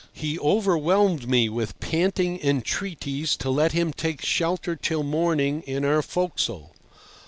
He 0.13 0.39
overwhelmed 0.39 1.29
me 1.29 1.47
with 1.47 1.79
panting 1.79 2.39
entreaties 2.43 3.35
to 3.35 3.51
let 3.51 3.73
him 3.73 3.93
take 3.93 4.25
shelter 4.25 4.75
till 4.75 5.03
morning 5.03 5.61
in 5.67 5.85
our 5.85 6.01
forecastle. 6.01 6.73